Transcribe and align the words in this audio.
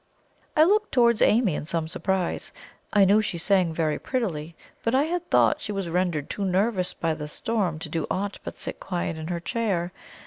I 0.57 0.63
looked 0.63 0.91
towards 0.91 1.21
Amy 1.21 1.53
in 1.53 1.63
some 1.63 1.87
surprise. 1.87 2.51
I 2.91 3.05
knew 3.05 3.21
she 3.21 3.37
sang 3.37 3.71
very 3.71 3.99
prettily, 3.99 4.55
but 4.81 4.95
I 4.95 5.03
had 5.03 5.29
thought 5.29 5.61
she 5.61 5.71
was 5.71 5.89
rendered 5.89 6.27
too 6.27 6.43
nervous 6.43 6.91
by 6.95 7.13
the 7.13 7.27
storm 7.27 7.77
to 7.77 7.87
do 7.87 8.07
aught 8.09 8.39
but 8.43 8.57
sit 8.57 8.79
quiet 8.79 9.15
in 9.15 9.27
her 9.27 9.39
chair. 9.39 9.93